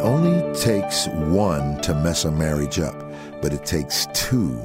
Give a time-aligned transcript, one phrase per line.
[0.00, 2.94] only takes one to mess a marriage up,
[3.40, 4.58] but it takes two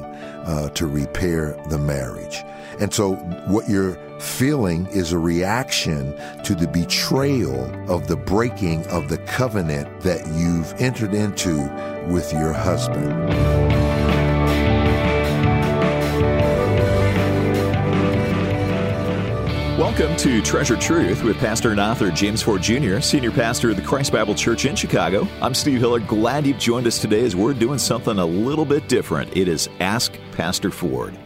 [0.45, 2.43] uh, to repair the marriage.
[2.79, 3.15] And so,
[3.47, 10.01] what you're feeling is a reaction to the betrayal of the breaking of the covenant
[10.01, 11.55] that you've entered into
[12.09, 13.84] with your husband.
[19.77, 23.81] Welcome to Treasured Truth with Pastor and author James Ford Jr., Senior Pastor of the
[23.81, 25.27] Christ Bible Church in Chicago.
[25.41, 25.99] I'm Steve Hiller.
[25.99, 29.35] Glad you've joined us today as we're doing something a little bit different.
[29.35, 31.19] It is Ask Pastor Ford.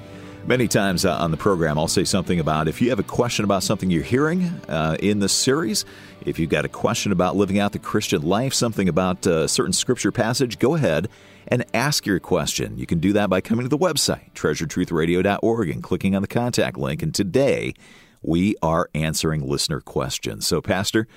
[0.47, 3.45] Many times uh, on the program, I'll say something about if you have a question
[3.45, 5.85] about something you're hearing uh, in this series,
[6.25, 9.73] if you've got a question about living out the Christian life, something about a certain
[9.73, 11.07] scripture passage, go ahead
[11.49, 12.79] and ask your question.
[12.79, 16.79] You can do that by coming to the website, treasuredtruthradio.org, and clicking on the contact
[16.79, 17.03] link.
[17.03, 17.75] And today,
[18.21, 20.47] we are answering listener questions.
[20.47, 21.07] So, Pastor,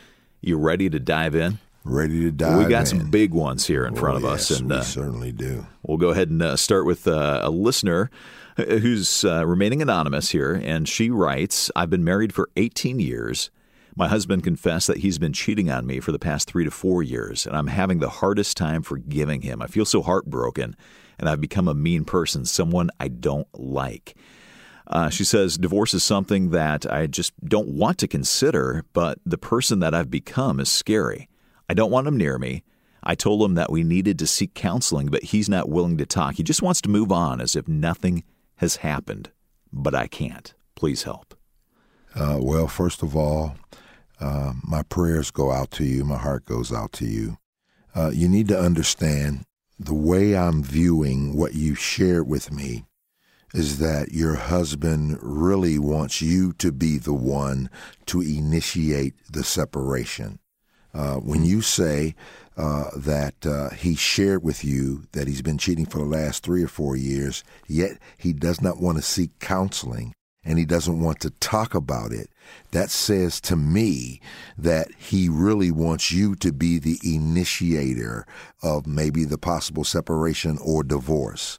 [0.41, 1.59] you ready to dive in?
[1.85, 2.53] Ready to dive.
[2.53, 2.59] In.
[2.59, 3.01] We got in.
[3.01, 5.67] some big ones here in oh, front of yes, us, and we uh, certainly do.
[5.83, 8.11] We'll go ahead and uh, start with uh, a listener
[8.57, 13.51] who's uh, remaining anonymous here, and she writes, "I've been married for 18 years."
[13.95, 17.03] My husband confessed that he's been cheating on me for the past three to four
[17.03, 19.61] years, and I'm having the hardest time forgiving him.
[19.61, 20.77] I feel so heartbroken,
[21.19, 24.17] and I've become a mean person, someone I don't like.
[24.87, 29.39] Uh, she says, Divorce is something that I just don't want to consider, but the
[29.39, 31.29] person that I've become is scary.
[31.69, 32.63] I don't want him near me.
[33.03, 36.35] I told him that we needed to seek counseling, but he's not willing to talk.
[36.35, 38.23] He just wants to move on as if nothing
[38.57, 39.31] has happened.
[39.73, 40.55] But I can't.
[40.75, 41.35] Please help.
[42.15, 43.57] Uh, well, first of all,
[44.21, 46.05] uh, my prayers go out to you.
[46.05, 47.39] My heart goes out to you.
[47.95, 49.45] Uh, you need to understand
[49.79, 52.85] the way I'm viewing what you shared with me
[53.55, 57.69] is that your husband really wants you to be the one
[58.07, 60.39] to initiate the separation.
[60.95, 62.15] Uh, when you say
[62.57, 66.63] uh, that uh, he shared with you that he's been cheating for the last three
[66.63, 70.13] or four years, yet he does not want to seek counseling
[70.45, 72.29] and he doesn't want to talk about it,
[72.73, 74.21] that says to me
[74.59, 78.27] that he really wants you to be the initiator
[78.63, 81.59] of maybe the possible separation or divorce.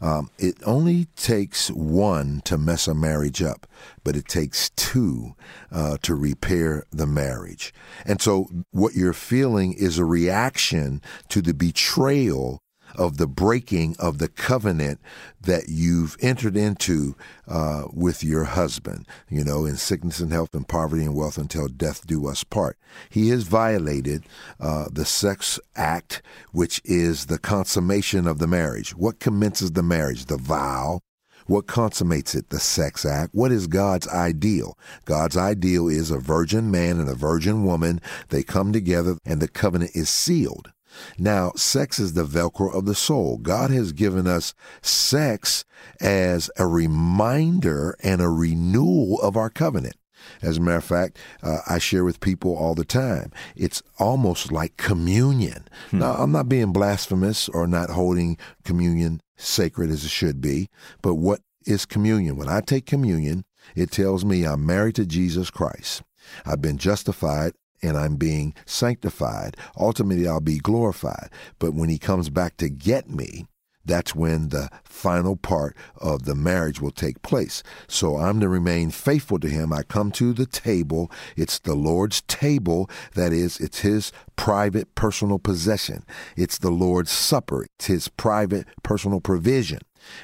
[0.00, 3.66] Um, it only takes one to mess a marriage up,
[4.02, 5.34] but it takes two
[5.72, 7.72] uh, to repair the marriage.
[8.04, 12.60] And so, what you're feeling is a reaction to the betrayal
[12.96, 15.00] of the breaking of the covenant
[15.42, 17.14] that you've entered into
[17.48, 21.68] uh, with your husband, you know, in sickness and health and poverty and wealth until
[21.68, 22.78] death do us part.
[23.10, 24.24] He has violated
[24.60, 26.22] uh, the sex act,
[26.52, 28.94] which is the consummation of the marriage.
[28.94, 30.26] What commences the marriage?
[30.26, 31.00] The vow.
[31.46, 32.48] What consummates it?
[32.48, 33.34] The sex act.
[33.34, 34.78] What is God's ideal?
[35.04, 38.00] God's ideal is a virgin man and a virgin woman.
[38.30, 40.72] They come together and the covenant is sealed.
[41.18, 43.38] Now, sex is the Velcro of the soul.
[43.38, 45.64] God has given us sex
[46.00, 49.96] as a reminder and a renewal of our covenant.
[50.42, 53.30] As a matter of fact, uh, I share with people all the time.
[53.56, 55.68] It's almost like communion.
[55.90, 55.98] Hmm.
[55.98, 60.68] Now, I'm not being blasphemous or not holding communion sacred as it should be,
[61.02, 62.36] but what is communion?
[62.36, 63.44] When I take communion,
[63.74, 66.02] it tells me I'm married to Jesus Christ.
[66.46, 67.52] I've been justified
[67.84, 69.56] and I'm being sanctified.
[69.76, 71.30] Ultimately, I'll be glorified.
[71.58, 73.46] But when he comes back to get me,
[73.84, 77.62] that's when the final part of the marriage will take place.
[77.86, 79.72] So I'm to remain faithful to him.
[79.72, 81.10] I come to the table.
[81.36, 82.88] It's the Lord's table.
[83.14, 86.04] That is, it's his private personal possession.
[86.36, 87.66] It's the Lord's supper.
[87.76, 89.80] It's his private personal provision.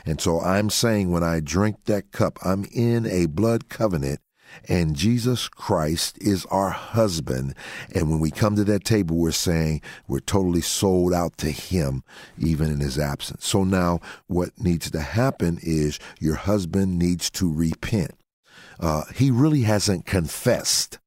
[0.07, 4.21] And so I'm saying when I drink that cup, I'm in a blood covenant
[4.69, 7.55] and Jesus Christ is our husband.
[7.95, 12.03] And when we come to that table, we're saying we're totally sold out to Him,
[12.39, 13.47] even in His absence.
[13.47, 18.13] So now what needs to happen is your husband needs to repent.
[18.79, 20.99] Uh, he really hasn't confessed.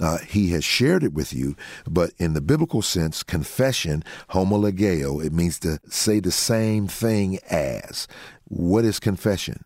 [0.00, 1.54] Uh, he has shared it with you,
[1.88, 8.08] but in the biblical sense, confession, homologeo, it means to say the same thing as.
[8.44, 9.62] What is confession?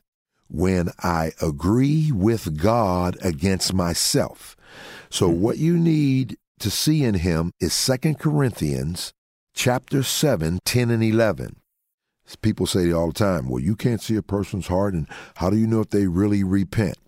[0.48, 4.56] When I agree with God against myself.
[5.10, 5.40] So mm-hmm.
[5.40, 9.12] what you need to see in him is Second Corinthians
[9.54, 11.56] chapter 7, 10 and 11.
[12.42, 15.06] People say all the time, well, you can't see a person's heart, and
[15.36, 16.98] how do you know if they really repent?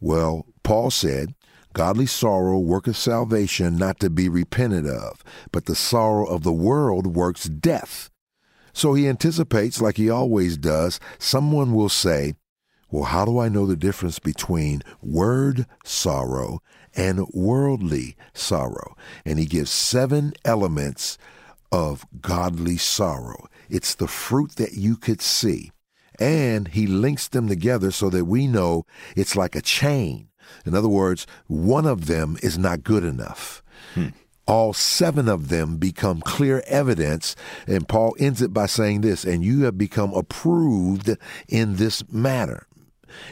[0.00, 1.34] Well, Paul said,
[1.74, 7.16] Godly sorrow worketh salvation not to be repented of, but the sorrow of the world
[7.16, 8.10] works death.
[8.72, 12.34] So he anticipates, like he always does, someone will say,
[12.90, 16.60] well, how do I know the difference between word sorrow
[16.94, 18.96] and worldly sorrow?
[19.24, 21.18] And he gives seven elements
[21.72, 23.48] of godly sorrow.
[23.68, 25.72] It's the fruit that you could see.
[26.20, 28.86] And he links them together so that we know
[29.16, 30.28] it's like a chain.
[30.64, 33.62] In other words, one of them is not good enough.
[33.94, 34.08] Hmm.
[34.46, 37.34] All seven of them become clear evidence.
[37.66, 41.16] And Paul ends it by saying this, and you have become approved
[41.48, 42.66] in this matter.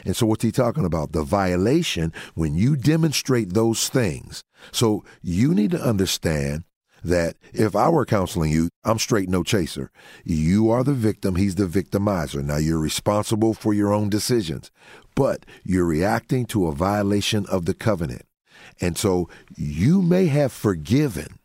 [0.05, 1.11] And so, what's he talking about?
[1.11, 4.43] The violation when you demonstrate those things.
[4.71, 6.63] So, you need to understand
[7.03, 9.91] that if I were counseling you, I'm straight no chaser.
[10.23, 12.43] You are the victim, he's the victimizer.
[12.43, 14.71] Now you're responsible for your own decisions,
[15.15, 18.25] but you're reacting to a violation of the covenant.
[18.79, 21.39] And so you may have forgiven.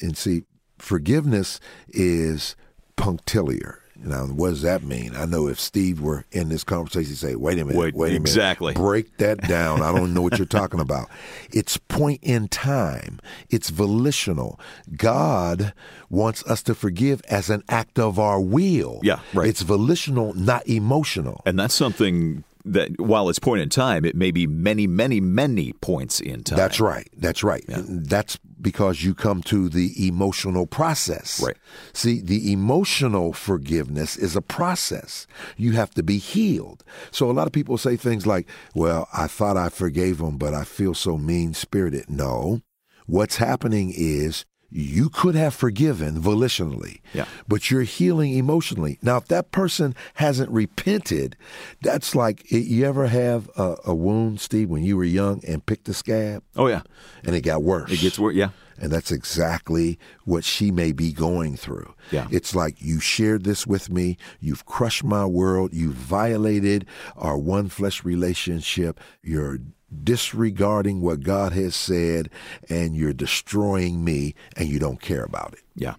[0.00, 0.42] And see,
[0.78, 2.56] forgiveness is
[2.96, 3.83] punctiliar.
[4.04, 5.14] Now, what does that mean?
[5.16, 8.12] I know if Steve were in this conversation, he'd say, wait a minute, wait, wait
[8.12, 8.72] a exactly.
[8.72, 8.84] minute.
[8.84, 9.82] Break that down.
[9.82, 11.08] I don't know what you're talking about.
[11.52, 13.20] It's point in time.
[13.48, 14.58] It's volitional.
[14.96, 15.72] God
[16.10, 18.98] wants us to forgive as an act of our will.
[19.02, 19.48] Yeah, right.
[19.48, 21.42] It's volitional, not emotional.
[21.46, 25.72] And that's something that while it's point in time, it may be many, many, many
[25.74, 26.56] points in time.
[26.56, 27.08] That's right.
[27.16, 27.64] That's right.
[27.68, 27.82] Yeah.
[27.86, 31.40] That's because you come to the emotional process.
[31.40, 31.56] Right.
[31.92, 35.28] See, the emotional forgiveness is a process.
[35.56, 36.82] You have to be healed.
[37.12, 40.54] So a lot of people say things like, well, I thought I forgave him, but
[40.54, 42.10] I feel so mean spirited.
[42.10, 42.62] No.
[43.06, 44.46] What's happening is
[44.76, 47.26] you could have forgiven volitionally, yeah.
[47.46, 48.98] but you're healing emotionally.
[49.02, 51.36] Now, if that person hasn't repented,
[51.80, 55.88] that's like you ever have a, a, wound, Steve, when you were young and picked
[55.88, 56.42] a scab?
[56.56, 56.82] Oh, yeah.
[57.22, 57.92] And it got worse.
[57.92, 58.48] It gets worse, yeah.
[58.76, 61.94] And that's exactly what she may be going through.
[62.10, 62.26] Yeah.
[62.32, 66.84] It's like you shared this with me, you've crushed my world, you've violated
[67.14, 69.58] our one flesh relationship, you're
[70.02, 72.30] disregarding what God has said
[72.68, 75.62] and you're destroying me and you don't care about it.
[75.74, 75.94] Yeah.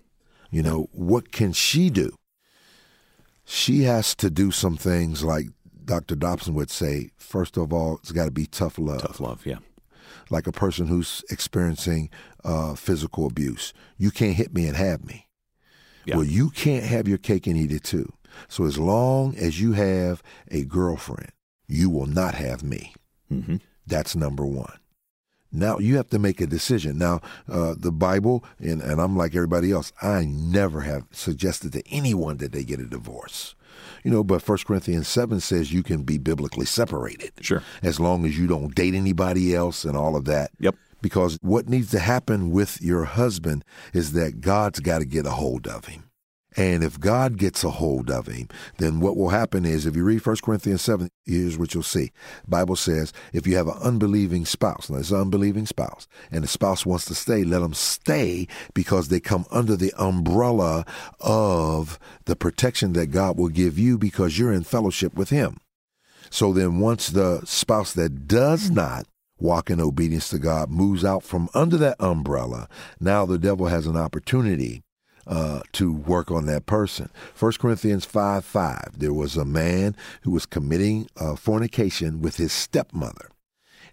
[0.51, 2.17] You know, what can she do?
[3.43, 5.47] She has to do some things like
[5.83, 6.15] Dr.
[6.15, 9.01] Dobson would say, first of all, it's got to be tough love.
[9.01, 9.59] Tough love, yeah.
[10.29, 12.09] Like a person who's experiencing
[12.43, 13.73] uh, physical abuse.
[13.97, 15.27] You can't hit me and have me.
[16.05, 16.17] Yeah.
[16.17, 18.11] Well, you can't have your cake and eat it too.
[18.47, 21.31] So as long as you have a girlfriend,
[21.67, 22.93] you will not have me.
[23.31, 23.57] Mm-hmm.
[23.87, 24.79] That's number one.
[25.51, 26.97] Now you have to make a decision.
[26.97, 31.83] Now, uh, the Bible, and, and I'm like everybody else, I never have suggested to
[31.89, 33.55] anyone that they get a divorce.
[34.03, 37.31] You know, but 1 Corinthians 7 says you can be biblically separated.
[37.41, 37.63] Sure.
[37.81, 40.51] As long as you don't date anybody else and all of that.
[40.59, 40.75] Yep.
[41.01, 45.31] Because what needs to happen with your husband is that God's got to get a
[45.31, 46.04] hold of him.
[46.57, 48.47] And if God gets a hold of him,
[48.77, 52.11] then what will happen is if you read 1 Corinthians 7, here's what you'll see.
[52.45, 56.43] The Bible says if you have an unbelieving spouse, now it's an unbelieving spouse, and
[56.43, 60.85] the spouse wants to stay, let them stay because they come under the umbrella
[61.19, 65.57] of the protection that God will give you because you're in fellowship with him.
[66.29, 69.05] So then once the spouse that does not
[69.37, 72.69] walk in obedience to God moves out from under that umbrella,
[72.99, 74.84] now the devil has an opportunity
[75.27, 77.09] uh, to work on that person.
[77.37, 82.51] 1 Corinthians 5 5, there was a man who was committing uh, fornication with his
[82.51, 83.29] stepmother.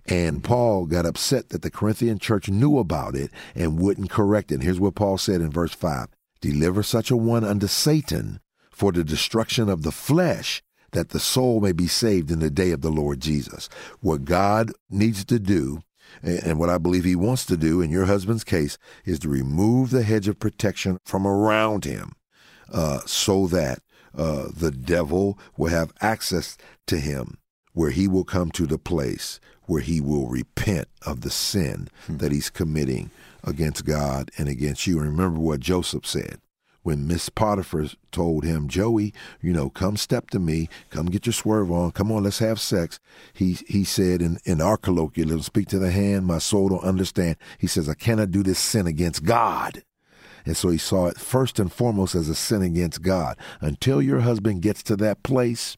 [0.06, 4.56] And Paul got upset that the Corinthian church knew about it and wouldn't correct it.
[4.56, 6.08] And here's what Paul said in verse 5
[6.40, 11.60] Deliver such a one unto Satan for the destruction of the flesh, that the soul
[11.60, 13.68] may be saved in the day of the Lord Jesus.
[14.00, 15.82] What God needs to do
[16.22, 19.90] and what I believe he wants to do in your husband's case is to remove
[19.90, 22.12] the hedge of protection from around him
[22.72, 23.80] uh, so that
[24.16, 27.38] uh, the devil will have access to him,
[27.72, 32.18] where he will come to the place where he will repent of the sin hmm.
[32.18, 33.10] that he's committing
[33.44, 34.98] against God and against you.
[34.98, 36.40] And remember what Joseph said
[36.82, 41.32] when Miss Potiphar told him, Joey, you know, come step to me, come get your
[41.32, 42.98] swerve on, come on, let's have sex.
[43.32, 47.36] He he said in, in our colloquialism, speak to the hand, my soul don't understand.
[47.58, 49.84] He says, I cannot do this sin against God.
[50.44, 53.36] And so he saw it first and foremost as a sin against God.
[53.60, 55.76] Until your husband gets to that place,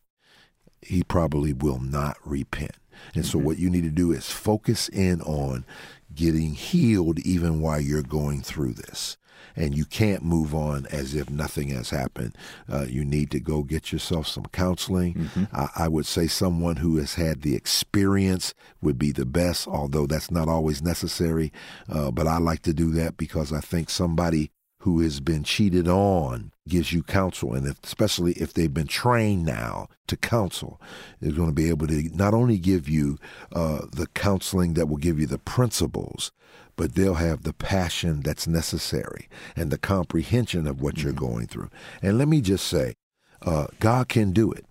[0.80, 2.76] he probably will not repent.
[3.14, 3.46] And so, mm-hmm.
[3.46, 5.66] what you need to do is focus in on
[6.14, 9.16] getting healed even while you're going through this
[9.56, 12.36] and you can't move on as if nothing has happened.
[12.70, 15.14] Uh, you need to go get yourself some counseling.
[15.14, 15.44] Mm-hmm.
[15.52, 20.06] I, I, would say someone who has had the experience would be the best, although
[20.06, 21.52] that's not always necessary.
[21.88, 24.50] Uh, but I like to do that because I think somebody
[24.84, 29.42] who has been cheated on gives you counsel, and if, especially if they've been trained
[29.42, 30.78] now to counsel,
[31.22, 33.18] is going to be able to not only give you
[33.54, 36.32] uh, the counseling that will give you the principles,
[36.76, 41.08] but they'll have the passion that's necessary and the comprehension of what mm-hmm.
[41.08, 41.70] you're going through.
[42.02, 42.94] And let me just say,
[43.42, 44.64] uh, God can do it.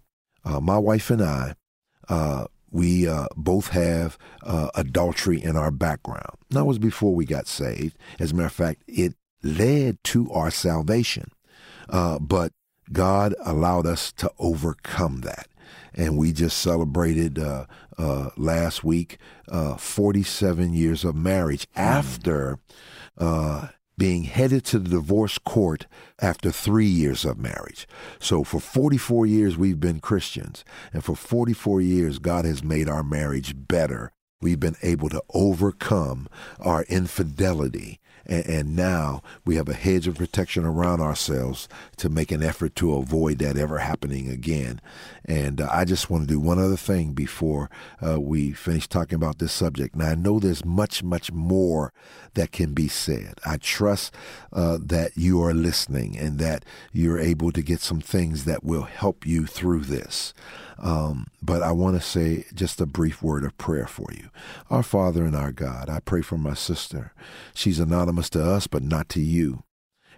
[0.44, 1.56] Uh, my wife and I,
[2.10, 6.38] uh, we uh, both have uh, adultery in our background.
[6.50, 7.98] That was before we got saved.
[8.20, 11.32] As a matter of fact, it led to our salvation.
[11.88, 12.52] Uh, but
[12.92, 15.48] God allowed us to overcome that.
[15.94, 17.66] And we just celebrated uh,
[17.98, 19.18] uh, last week
[19.50, 22.60] uh, 47 years of marriage after
[23.98, 25.86] being headed to the divorce court
[26.20, 27.88] after three years of marriage.
[28.20, 30.66] So for 44 years, we've been Christians.
[30.92, 34.12] And for 44 years, God has made our marriage better.
[34.42, 36.28] We've been able to overcome
[36.60, 42.32] our infidelity and, and, now we have a hedge of protection around ourselves to make
[42.32, 44.82] an effort to avoid that ever happening again.
[45.26, 47.70] And uh, I just want to do one other thing before
[48.06, 49.96] uh, we finish talking about this subject.
[49.96, 51.94] Now, I know there's much, much more
[52.34, 53.40] that can be said.
[53.46, 54.14] I trust
[54.52, 58.84] uh, that you are listening and that you're able to get some things that will
[58.84, 60.34] help you through this.
[60.78, 64.30] Um, but I want to say just a brief word of prayer for you.
[64.70, 67.14] Our Father and our God, I pray for my sister.
[67.54, 69.64] She's anonymous to us, but not to you.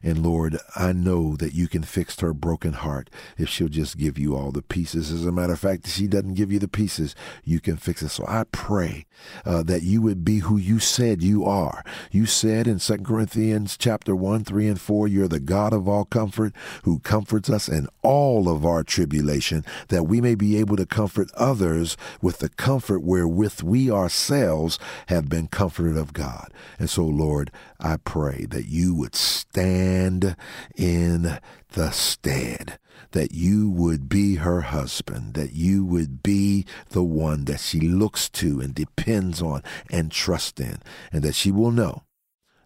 [0.04, 4.18] And Lord, I know that you can fix her broken heart if she'll just give
[4.18, 5.12] you all the pieces.
[5.12, 8.02] As a matter of fact, if she doesn't give you the pieces, you can fix
[8.02, 8.10] it.
[8.10, 9.06] So I pray
[9.46, 11.84] uh, that you would be who you said you are.
[12.12, 16.06] You said in 2 Corinthians chapter 1, 3, and 4, you're the God of all
[16.06, 20.86] comfort who comforts us in all of our tribulation, that we may be able to
[20.86, 26.52] comfort others with the comfort wherewith we ourselves have been comforted of God.
[26.80, 27.52] And so, Lord,
[27.86, 30.36] I pray that you would stand
[30.76, 31.38] in
[31.74, 32.80] the stead,
[33.12, 38.28] that you would be her husband, that you would be the one that she looks
[38.30, 39.62] to and depends on
[39.92, 40.80] and trusts in,
[41.12, 42.06] and that she will know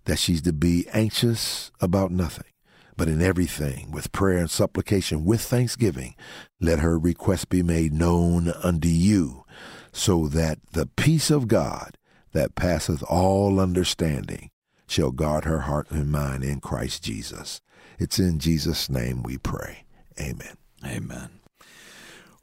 [0.06, 2.54] that she's to be anxious about nothing.
[2.96, 6.16] But in everything, with prayer and supplication, with thanksgiving,
[6.62, 9.44] let her request be made known unto you,
[9.92, 11.98] so that the peace of God
[12.32, 14.52] that passeth all understanding
[14.90, 17.62] shall guard her heart and mind in Christ Jesus.
[18.00, 19.86] It's in Jesus' name we pray.
[20.20, 20.58] Amen.
[20.86, 21.30] Amen.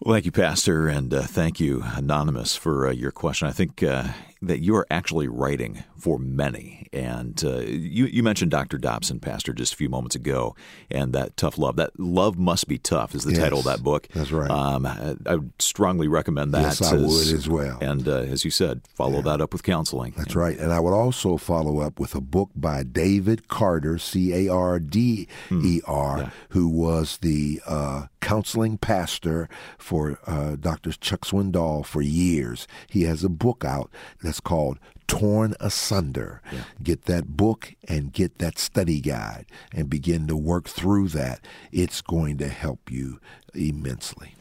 [0.01, 3.49] Well, thank you, Pastor, and uh, thank you, Anonymous, for uh, your question.
[3.49, 4.09] I think uh,
[4.47, 6.87] that you are actually writing for many.
[6.93, 8.79] And uh, you, you mentioned Dr.
[8.79, 10.55] Dobson, Pastor, just a few moments ago,
[10.91, 11.77] and that tough love.
[11.77, 14.09] That Love Must Be Tough is the yes, title of that book.
[14.15, 14.51] That's right.
[14.51, 16.63] Um, I, I, would strongly recommend that.
[16.63, 17.79] Yes, I as, would as well.
[17.81, 19.23] And uh, as you said, follow yeah.
[19.23, 20.15] that up with counseling.
[20.17, 20.59] That's and, right.
[20.59, 24.79] And I would also follow up with a book by David Carder, C A R
[24.79, 26.29] D E R, hmm.
[26.51, 30.91] who was the uh, counseling pastor for uh, Dr.
[30.91, 32.67] Chuck Swindoll for years.
[32.91, 33.89] He has a book out
[34.21, 36.43] that's called Torn Asunder.
[36.51, 36.65] Yeah.
[36.83, 41.39] Get that book and get that study guide and begin to work through that.
[41.71, 43.21] It's going to help you
[43.55, 44.35] immensely.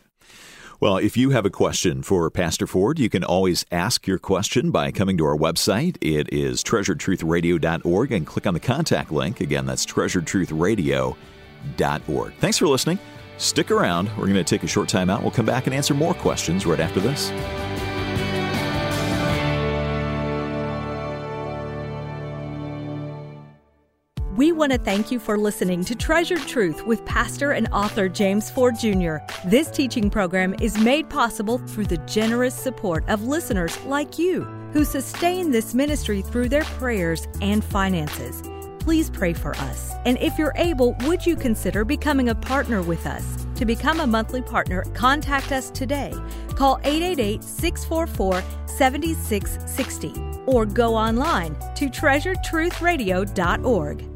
[0.79, 4.71] Well, if you have a question for Pastor Ford, you can always ask your question
[4.71, 5.97] by coming to our website.
[6.01, 9.41] It is treasuredtruthradio.org and click on the contact link.
[9.41, 12.33] Again, that's treasuredtruthradio.org.
[12.39, 12.97] Thanks for listening.
[13.37, 14.09] Stick around.
[14.17, 15.21] We're going to take a short time out.
[15.21, 17.31] We'll come back and answer more questions right after this.
[24.35, 28.51] We want to thank you for listening to Treasured Truth with pastor and author James
[28.51, 29.15] Ford Jr.
[29.45, 34.83] This teaching program is made possible through the generous support of listeners like you who
[34.83, 38.43] sustain this ministry through their prayers and finances.
[38.85, 39.91] Please pray for us.
[40.05, 43.47] And if you're able, would you consider becoming a partner with us?
[43.55, 46.13] To become a monthly partner, contact us today.
[46.49, 50.13] Call 888 644 7660
[50.45, 54.14] or go online to treasuredtruthradio.org.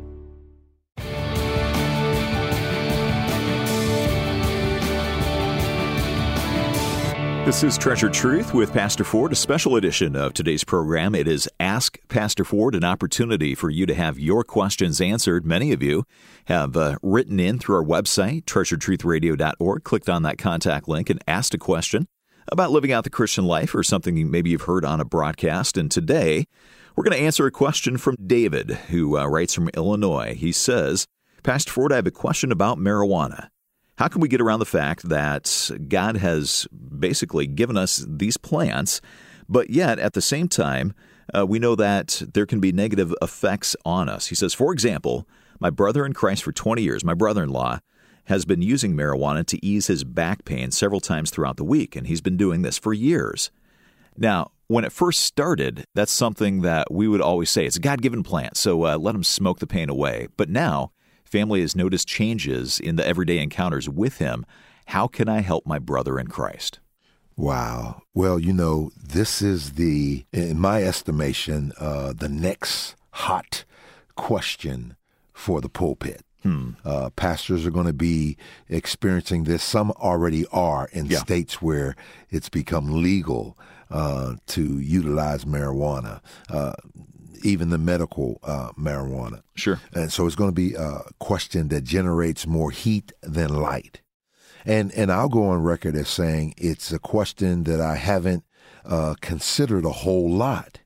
[7.46, 11.16] This is Treasured Truth with Pastor Ford, a special edition of today's program.
[11.16, 15.46] It is Ask Pastor Ford, an opportunity for you to have your questions answered.
[15.46, 16.04] Many of you
[16.46, 21.56] have uh, written in through our website, treasuredtruthradio.org, clicked on that contact link, and asked
[21.56, 22.08] a question
[22.52, 25.76] about living out the Christian life or something maybe you've heard on a broadcast.
[25.76, 26.46] And today,
[26.96, 30.36] we're going to answer a question from David, who uh, writes from Illinois.
[30.36, 31.08] He says,
[31.42, 33.48] Pastor Ford, I have a question about marijuana.
[34.00, 39.02] How can we get around the fact that God has basically given us these plants,
[39.50, 40.94] but yet at the same time,
[41.38, 44.28] uh, we know that there can be negative effects on us?
[44.28, 45.28] He says, for example,
[45.60, 47.80] my brother in Christ for 20 years, my brother in law,
[48.28, 52.08] has been using marijuana to ease his back pain several times throughout the week, and
[52.08, 53.52] he's been doing this for years.
[54.16, 58.02] Now, when it first started, that's something that we would always say it's a God
[58.02, 60.30] given plant, so uh, let him smoke the pain away.
[60.38, 60.94] But now,
[61.30, 64.46] family has noticed changes in the everyday encounters with Him.
[64.88, 66.80] How can I help my brother in Christ?
[67.38, 68.02] Wow.
[68.14, 73.64] Well, you know, this is the, in my estimation, uh, the next hot
[74.16, 74.98] question
[75.32, 76.24] for the pulpit.
[76.44, 76.72] Hmm.
[76.84, 79.64] Uh, pastors are going to be experiencing this.
[79.64, 81.20] Some already are in yeah.
[81.20, 81.96] states where
[82.30, 83.58] it's become legal
[83.92, 86.74] uh, to utilize marijuana, uh,
[87.44, 89.42] even the medical uh, marijuana.
[89.56, 89.80] Sure.
[89.94, 94.02] And so it's going to be a question that generates more heat than light.
[94.66, 98.44] And and I'll go on record as saying it's a question that I haven't
[98.86, 100.80] uh, considered a whole lot.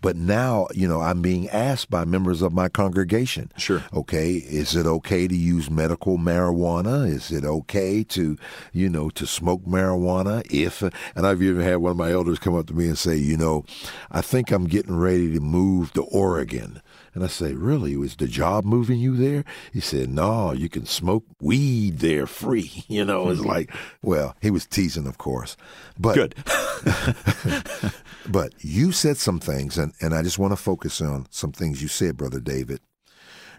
[0.00, 3.52] But now, you know, I'm being asked by members of my congregation.
[3.56, 3.82] Sure.
[3.92, 7.06] Okay, is it okay to use medical marijuana?
[7.08, 8.36] Is it okay to,
[8.72, 10.42] you know, to smoke marijuana?
[10.50, 13.16] If, and I've even had one of my elders come up to me and say,
[13.16, 13.64] you know,
[14.10, 16.80] I think I'm getting ready to move to Oregon.
[17.14, 17.96] And I say, Really?
[17.96, 19.44] Was the job moving you there?
[19.72, 22.84] He said, No, you can smoke weed there free.
[22.90, 23.48] You know, it's mm-hmm.
[23.48, 25.56] like, well, he was teasing, of course.
[25.98, 26.34] But good.
[28.28, 31.80] but you said some things, and, and I just want to focus on some things
[31.80, 32.80] you said, Brother David.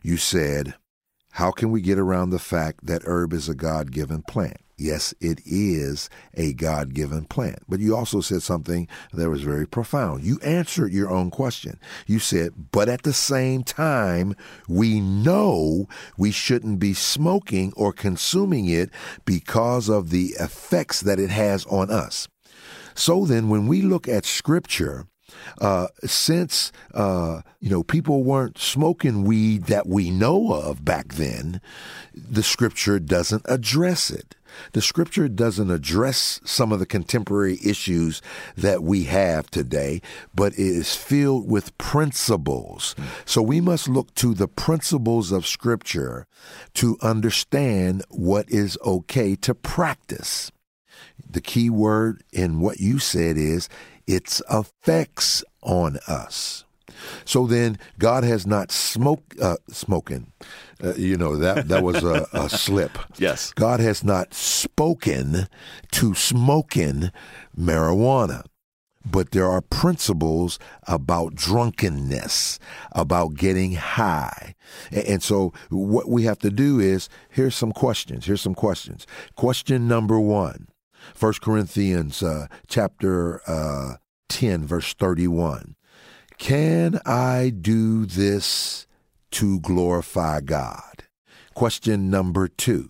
[0.03, 0.75] You said,
[1.31, 4.57] How can we get around the fact that herb is a God given plant?
[4.81, 7.59] Yes, it is a God given plant.
[7.69, 10.23] But you also said something that was very profound.
[10.23, 11.79] You answered your own question.
[12.07, 14.35] You said, but at the same time,
[14.67, 18.89] we know we shouldn't be smoking or consuming it
[19.23, 22.27] because of the effects that it has on us.
[22.95, 25.05] So then, when we look at Scripture,
[25.59, 31.61] uh, since uh, you know people weren't smoking weed that we know of back then,
[32.13, 34.35] the Scripture doesn't address it.
[34.73, 38.21] The scripture doesn't address some of the contemporary issues
[38.55, 40.01] that we have today,
[40.33, 42.95] but it is filled with principles.
[43.25, 46.27] So we must look to the principles of scripture
[46.75, 50.51] to understand what is okay to practice.
[51.29, 53.69] The key word in what you said is
[54.07, 56.65] its effects on us.
[57.25, 60.31] So then, God has not smoked, uh, smoking.
[60.83, 62.97] Uh, you know that that was a, a slip.
[63.17, 65.47] Yes, God has not spoken
[65.91, 67.11] to smoking
[67.57, 68.43] marijuana.
[69.03, 72.59] But there are principles about drunkenness,
[72.91, 74.53] about getting high.
[74.91, 78.27] And so what we have to do is here's some questions.
[78.27, 79.07] Here's some questions.
[79.35, 80.67] Question number one
[81.19, 83.95] 1 Corinthians uh, chapter uh,
[84.29, 85.75] 10, verse 31.
[86.41, 88.87] Can I do this
[89.29, 91.03] to glorify God?
[91.53, 92.89] Question number two.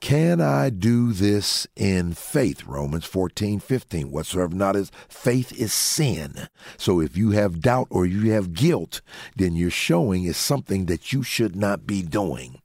[0.00, 2.64] Can I do this in faith?
[2.66, 4.12] Romans 14, 15.
[4.12, 6.46] Whatsoever not is faith is sin.
[6.76, 9.00] So if you have doubt or you have guilt,
[9.34, 12.60] then you're showing is something that you should not be doing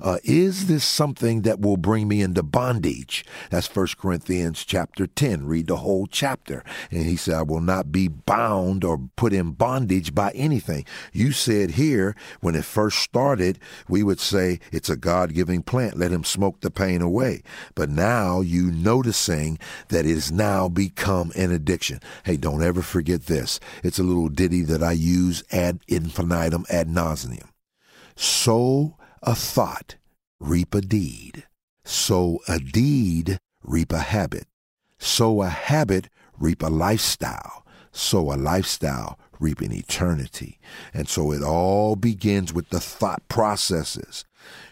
[0.00, 3.24] uh, is this something that will bring me into bondage?
[3.50, 5.46] That's 1 Corinthians chapter 10.
[5.46, 6.64] Read the whole chapter.
[6.90, 10.84] And he said, I will not be bound or put in bondage by anything.
[11.12, 15.98] You said here, when it first started, we would say it's a God giving plant.
[15.98, 17.42] Let him smoke the pain away.
[17.74, 22.00] But now you noticing that it has now become an addiction.
[22.24, 23.60] Hey, don't ever forget this.
[23.82, 27.48] It's a little ditty that I use ad infinitum ad nauseum.
[28.16, 28.95] So
[29.26, 29.96] a thought,
[30.38, 31.44] reap a deed.
[31.84, 34.46] Sow a deed, reap a habit.
[34.98, 36.08] Sow a habit,
[36.38, 37.66] reap a lifestyle.
[37.90, 40.58] Sow a lifestyle, reap an eternity.
[40.94, 44.24] And so it all begins with the thought processes.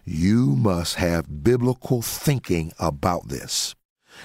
[0.04, 3.74] You must have biblical thinking about this.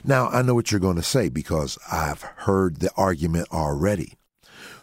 [0.04, 4.19] Now, I know what you're going to say because I've heard the argument already.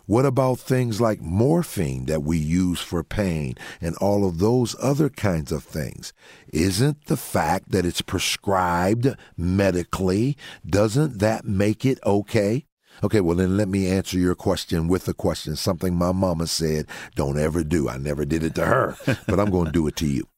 [0.06, 5.08] What about things like morphine that we use for pain and all of those other
[5.08, 6.12] kinds of things?
[6.52, 12.66] Isn't the fact that it's prescribed medically, doesn't that make it okay?
[13.02, 16.86] Okay, well, then let me answer your question with a question, something my mama said,
[17.16, 17.88] don't ever do.
[17.88, 20.28] I never did it to her, but I'm going to do it to you.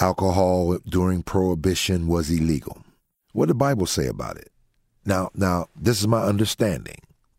[0.00, 2.84] Alcohol during Prohibition was illegal.
[3.32, 4.52] What did the Bible say about it?
[5.04, 6.98] Now, now, this is my understanding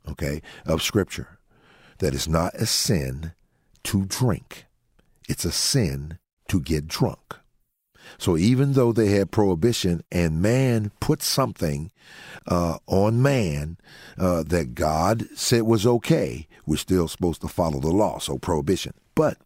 [0.10, 1.40] okay, of Scripture
[2.00, 3.34] that it's not a sin
[3.84, 4.66] to drink,
[5.28, 6.18] it's a sin
[6.48, 7.36] to get drunk.
[8.18, 11.92] So even though they had prohibition and man put something
[12.48, 13.78] uh, on man
[14.18, 18.94] uh, that God said was okay, we're still supposed to follow the law, so prohibition.
[19.16, 19.38] But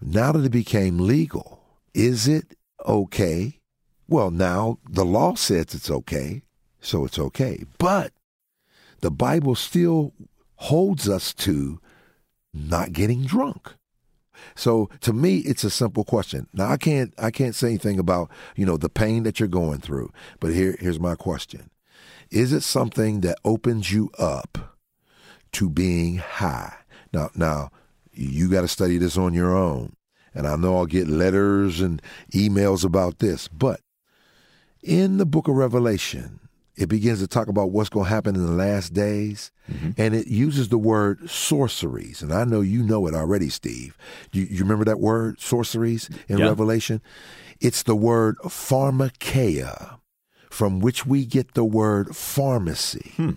[0.00, 3.60] now that it became legal, is it okay?
[4.08, 6.42] Well, now the law says it's okay,
[6.80, 7.64] so it's okay.
[7.78, 8.12] But
[9.00, 10.12] the Bible still
[10.56, 11.80] holds us to
[12.52, 13.74] not getting drunk.
[14.54, 16.48] So to me, it's a simple question.
[16.52, 19.80] Now I can't I can't say anything about you know the pain that you're going
[19.80, 21.70] through, but here here's my question:
[22.30, 24.76] Is it something that opens you up
[25.52, 26.74] to being high?
[27.12, 27.70] Now now
[28.12, 29.94] you got to study this on your own,
[30.34, 33.80] and I know I'll get letters and emails about this, but
[34.82, 36.47] in the book of Revelation,
[36.78, 39.90] it begins to talk about what's going to happen in the last days, mm-hmm.
[39.96, 42.22] and it uses the word sorceries.
[42.22, 43.98] And I know you know it already, Steve.
[44.32, 46.46] You, you remember that word, sorceries, in yeah.
[46.46, 47.02] Revelation?
[47.60, 49.98] It's the word pharmakeia,
[50.50, 53.12] from which we get the word pharmacy.
[53.16, 53.32] Hmm.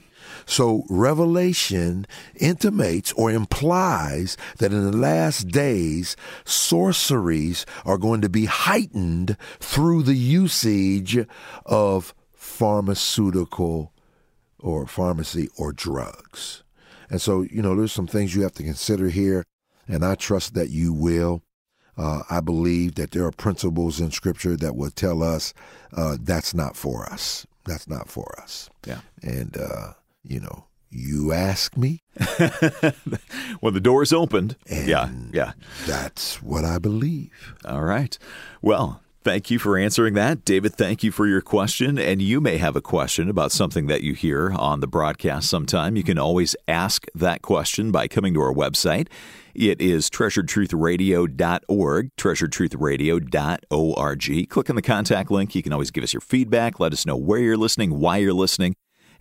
[0.46, 8.46] So Revelation intimates or implies that in the last days, sorceries are going to be
[8.46, 11.26] heightened through the usage
[11.66, 12.14] of
[12.62, 13.92] pharmaceutical
[14.60, 16.62] or pharmacy or drugs.
[17.10, 19.44] And so, you know, there's some things you have to consider here,
[19.88, 21.42] and I trust that you will.
[21.98, 25.56] Uh, I believe that there are principles in Scripture that will tell us
[25.98, 27.48] uh, that's not for us.
[27.66, 28.70] That's not for us.
[28.86, 29.02] Yeah.
[29.24, 29.94] And, uh,
[30.24, 32.04] you know, you ask me.
[33.60, 34.56] well, the door's opened.
[34.70, 35.54] yeah, yeah.
[35.88, 37.56] That's what I believe.
[37.66, 38.16] All right.
[38.62, 40.44] Well, Thank you for answering that.
[40.46, 42.00] David, thank you for your question.
[42.00, 45.96] And you may have a question about something that you hear on the broadcast sometime.
[45.96, 49.10] You can always ask that question by coming to our website.
[49.54, 54.50] It is treasuredtruthradio.org, treasuredtruthradio.org.
[54.50, 55.54] Click on the contact link.
[55.54, 58.34] You can always give us your feedback, let us know where you're listening, why you're
[58.34, 58.74] listening,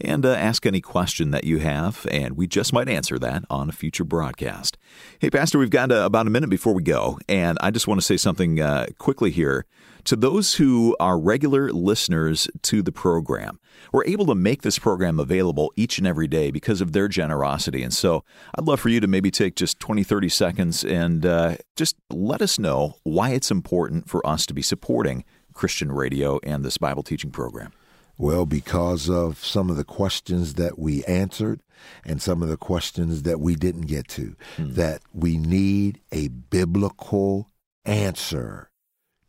[0.02, 3.68] and uh, ask any question that you have, and we just might answer that on
[3.68, 4.76] a future broadcast.
[5.18, 8.00] Hey, Pastor, we've got uh, about a minute before we go, and I just want
[8.00, 9.66] to say something uh, quickly here.
[10.04, 13.60] To those who are regular listeners to the program,
[13.92, 17.82] we're able to make this program available each and every day because of their generosity.
[17.82, 18.24] And so
[18.56, 22.40] I'd love for you to maybe take just 20, 30 seconds and uh, just let
[22.40, 27.02] us know why it's important for us to be supporting Christian radio and this Bible
[27.02, 27.72] teaching program.
[28.20, 31.62] Well, because of some of the questions that we answered
[32.04, 34.74] and some of the questions that we didn't get to, mm.
[34.74, 37.48] that we need a biblical
[37.87, 38.68] answer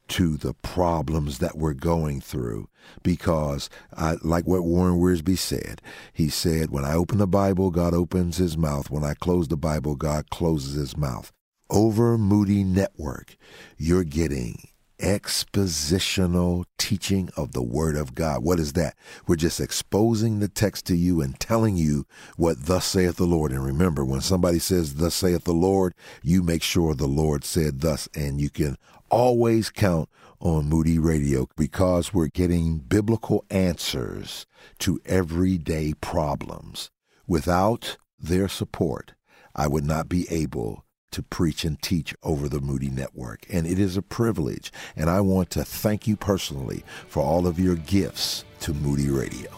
[0.09, 2.67] to the problems that we're going through
[3.01, 5.81] because I like what Warren Wiersbe said.
[6.11, 8.89] He said, When I open the Bible, God opens his mouth.
[8.89, 11.31] When I close the Bible, God closes his mouth.
[11.69, 13.37] Over Moody Network,
[13.77, 14.67] you're getting
[15.01, 18.43] expositional teaching of the Word of God.
[18.43, 18.95] What is that?
[19.27, 22.05] We're just exposing the text to you and telling you
[22.37, 23.51] what thus saith the Lord.
[23.51, 27.81] And remember, when somebody says, Thus saith the Lord, you make sure the Lord said
[27.81, 28.77] thus, and you can
[29.09, 30.09] always count
[30.39, 34.45] on Moody Radio because we're getting biblical answers
[34.79, 36.89] to everyday problems.
[37.27, 39.13] Without their support,
[39.55, 43.45] I would not be able to preach and teach over the Moody Network.
[43.49, 44.71] And it is a privilege.
[44.95, 49.51] And I want to thank you personally for all of your gifts to Moody Radio.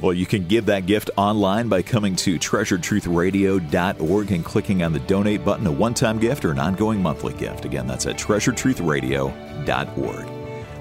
[0.00, 4.98] Well, you can give that gift online by coming to treasuredtruthradio.org and clicking on the
[5.00, 7.64] donate button, a one time gift or an ongoing monthly gift.
[7.64, 10.28] Again, that's at treasuredtruthradio.org.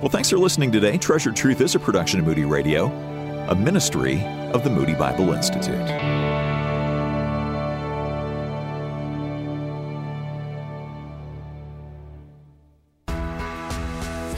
[0.01, 0.97] Well, thanks for listening today.
[0.97, 2.87] Treasured Truth is a production of Moody Radio,
[3.49, 6.32] a ministry of the Moody Bible Institute.